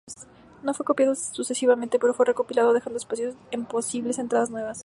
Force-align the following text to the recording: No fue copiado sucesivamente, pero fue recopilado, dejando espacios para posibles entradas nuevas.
No 0.63 0.73
fue 0.73 0.83
copiado 0.83 1.13
sucesivamente, 1.13 1.99
pero 1.99 2.15
fue 2.15 2.25
recopilado, 2.25 2.73
dejando 2.73 2.97
espacios 2.97 3.35
para 3.51 3.67
posibles 3.67 4.17
entradas 4.17 4.49
nuevas. 4.49 4.79